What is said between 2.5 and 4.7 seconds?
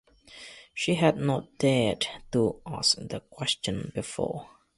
ask the question before.